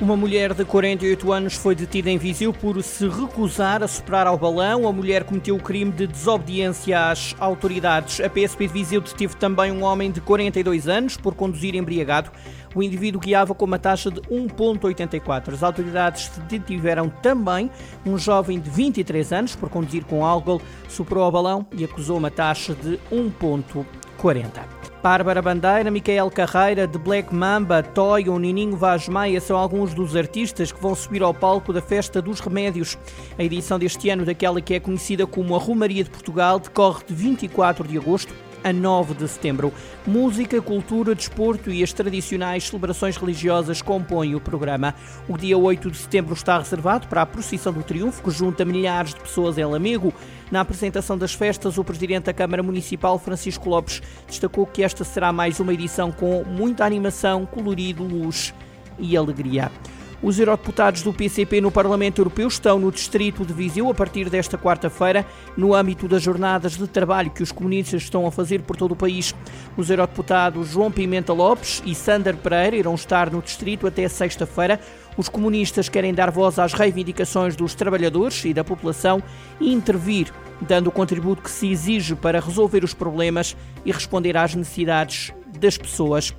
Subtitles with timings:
[0.00, 4.38] Uma mulher de 48 anos foi detida em Viseu por se recusar a soprar ao
[4.38, 4.88] balão.
[4.88, 8.18] A mulher cometeu o crime de desobediência às autoridades.
[8.18, 12.30] A PSP de Viseu deteve também um homem de 42 anos por conduzir embriagado.
[12.74, 15.52] O indivíduo guiava com uma taxa de 1,84.
[15.52, 17.70] As autoridades detiveram também
[18.06, 22.30] um jovem de 23 anos por conduzir com álcool, soprou ao balão e acusou uma
[22.30, 22.98] taxa de
[24.20, 24.80] 1,40.
[25.02, 30.14] Bárbara Bandeira, Micael Carreira, de Black Mamba, Toy ou Nininho Vaz Maia são alguns dos
[30.14, 32.98] artistas que vão subir ao palco da Festa dos Remédios.
[33.38, 37.14] A edição deste ano daquela que é conhecida como a Romaria de Portugal decorre de
[37.14, 39.72] 24 de agosto a 9 de setembro.
[40.06, 44.94] Música, cultura, desporto e as tradicionais celebrações religiosas compõem o programa.
[45.28, 49.14] O dia 8 de setembro está reservado para a Procissão do Triunfo, que junta milhares
[49.14, 50.12] de pessoas em Lamego.
[50.50, 55.32] Na apresentação das festas, o presidente da Câmara Municipal, Francisco Lopes, destacou que esta será
[55.32, 58.52] mais uma edição com muita animação, colorido, luz
[58.98, 59.70] e alegria.
[60.22, 64.58] Os eurodeputados do PCP no Parlamento Europeu estão no distrito de Viseu a partir desta
[64.58, 65.26] quarta-feira,
[65.56, 68.96] no âmbito das jornadas de trabalho que os comunistas estão a fazer por todo o
[68.96, 69.34] país.
[69.78, 74.78] Os eurodeputados João Pimenta Lopes e Sander Pereira irão estar no distrito até sexta-feira.
[75.16, 79.22] Os comunistas querem dar voz às reivindicações dos trabalhadores e da população
[79.58, 84.54] e intervir, dando o contributo que se exige para resolver os problemas e responder às
[84.54, 86.34] necessidades das pessoas.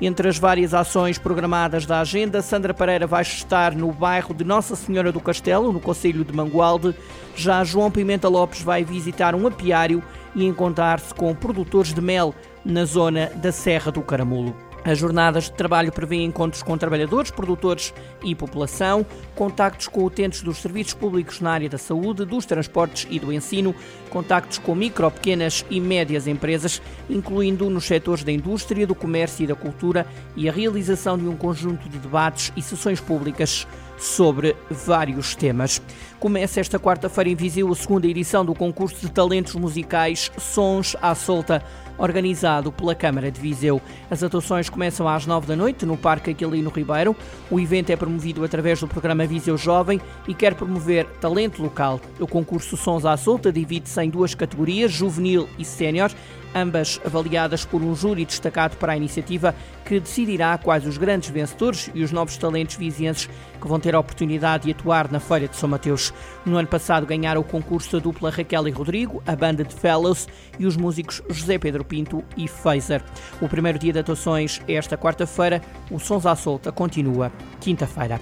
[0.00, 4.76] Entre as várias ações programadas da agenda, Sandra Pereira vai estar no bairro de Nossa
[4.76, 6.94] Senhora do Castelo, no Conselho de Mangualde.
[7.34, 10.02] Já João Pimenta Lopes vai visitar um apiário
[10.34, 14.65] e encontrar-se com produtores de mel na zona da Serra do Caramulo.
[14.86, 17.92] As jornadas de trabalho prevêem encontros com trabalhadores, produtores
[18.22, 23.18] e população, contactos com utentes dos serviços públicos na área da saúde, dos transportes e
[23.18, 23.74] do ensino,
[24.10, 29.48] contactos com micro, pequenas e médias empresas, incluindo nos setores da indústria, do comércio e
[29.48, 33.66] da cultura, e a realização de um conjunto de debates e sessões públicas
[33.98, 35.82] sobre vários temas.
[36.20, 41.14] Começa esta quarta-feira em Viseu a segunda edição do concurso de talentos musicais Sons à
[41.14, 41.62] Solta,
[41.98, 43.80] organizado pela Câmara de Viseu.
[44.10, 47.16] As atuações começam às nove da noite no Parque Aquilino Ribeiro.
[47.50, 52.00] O evento é promovido através do programa Viseu Jovem e quer promover talento local.
[52.20, 56.10] O concurso Sons à Solta divide-se em duas categorias, juvenil e sénior,
[56.56, 61.90] ambas avaliadas por um júri destacado para a iniciativa que decidirá quais os grandes vencedores
[61.94, 63.28] e os novos talentos vizienses
[63.60, 66.12] que vão ter a oportunidade de atuar na Feira de São Mateus.
[66.44, 70.26] No ano passado ganharam o concurso a dupla Raquel e Rodrigo, a banda de Fellows
[70.58, 73.02] e os músicos José Pedro Pinto e Phaser.
[73.40, 77.30] O primeiro dia de atuações é esta quarta-feira, o Sons à Solta continua
[77.60, 78.20] quinta-feira.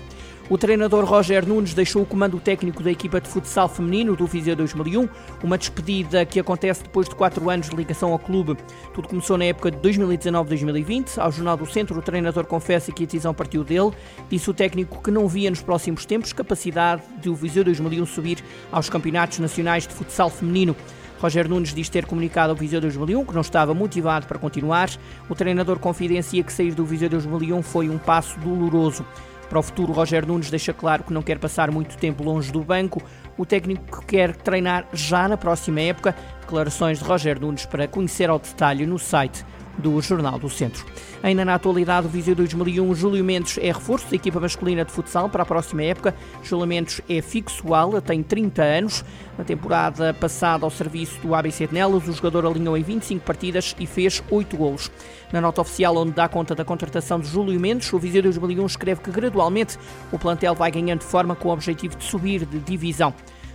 [0.51, 4.55] O treinador Roger Nunes deixou o comando técnico da equipa de futsal feminino do Viseu
[4.55, 5.09] 2001,
[5.43, 8.55] uma despedida que acontece depois de quatro anos de ligação ao clube.
[8.93, 11.17] Tudo começou na época de 2019-2020.
[11.17, 13.93] Ao Jornal do Centro, o treinador confessa que a decisão partiu dele.
[14.29, 18.45] Disse o técnico que não via nos próximos tempos capacidade de o Viseu 2001 subir
[18.71, 20.77] aos campeonatos nacionais de futsal feminino.
[21.21, 24.91] Roger Nunes diz ter comunicado ao Viseu 2001 que não estava motivado para continuar.
[25.27, 29.07] O treinador confidencia que sair do Viseu 2001 foi um passo doloroso.
[29.49, 32.61] Para o futuro, Roger Nunes deixa claro que não quer passar muito tempo longe do
[32.61, 33.03] banco.
[33.37, 36.15] O técnico quer treinar já na próxima época.
[36.41, 39.45] Declarações de Roger Nunes para conhecer ao detalhe no site
[39.79, 40.85] do Jornal do Centro.
[41.23, 45.29] Ainda na atualidade, o Viseu 2001, Júlio Mendes é reforço da equipa masculina de futsal
[45.29, 46.15] para a próxima época.
[46.43, 49.05] Júlio Mendes é fixo ala, tem 30 anos.
[49.37, 53.75] Na temporada passada ao serviço do ABC de Nelas, o jogador alinhou em 25 partidas
[53.79, 54.91] e fez 8 golos.
[55.33, 59.01] Na nota oficial, onde dá conta da contratação de Júlio Mendes, o Viseu 2001 escreve
[59.01, 59.79] que gradualmente
[60.13, 63.13] o plantel vai ganhando forma com o objetivo de subir de divisão.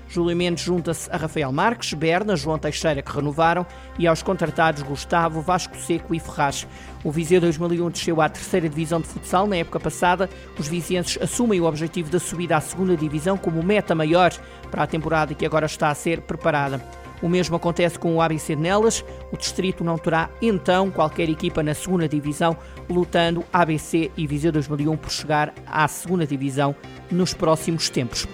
[0.10, 3.66] Júlio Mendes junta-se a Rafael Marques, Berna, João Teixeira, que renovaram,
[3.98, 6.68] e aos contratados Gustavo, Vasco Seco e Ferraz.
[7.04, 10.28] O Viseu 2001 desceu à terceira divisão de futsal na época passada.
[10.58, 14.34] Os vizienses assumem o objetivo da subida à segunda divisão como meta maior
[14.72, 16.84] para a temporada que agora está a ser preparada.
[17.22, 19.04] O mesmo acontece com o ABC de Nelas.
[19.32, 22.58] O distrito não terá então qualquer equipa na segunda divisão,
[22.90, 26.76] lutando ABC e Viseu 2001 por chegar à segunda divisão
[27.12, 28.28] nos próximos tempos.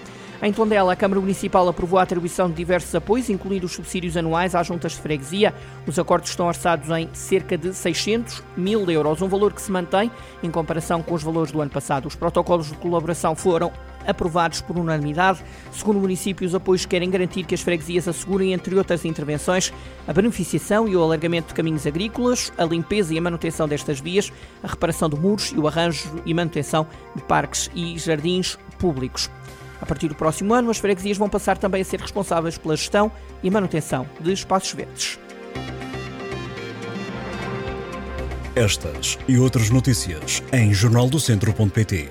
[0.45, 4.53] Em Tondela, a Câmara Municipal aprovou a atribuição de diversos apoios, incluindo os subsídios anuais
[4.53, 5.51] às juntas de freguesia.
[5.87, 10.11] Os acordos estão orçados em cerca de 600 mil euros, um valor que se mantém
[10.43, 12.07] em comparação com os valores do ano passado.
[12.07, 13.71] Os protocolos de colaboração foram
[14.05, 15.43] aprovados por unanimidade.
[15.71, 19.73] Segundo o município, os apoios querem garantir que as freguesias assegurem, entre outras intervenções,
[20.07, 24.31] a beneficiação e o alargamento de caminhos agrícolas, a limpeza e a manutenção destas vias,
[24.61, 29.27] a reparação de muros e o arranjo e manutenção de parques e jardins públicos.
[29.81, 33.11] A partir do próximo ano, as freguesias vão passar também a ser responsáveis pela gestão
[33.43, 35.19] e manutenção de espaços verdes.
[38.55, 42.09] Estas e outras notícias em jornaldocentro.pt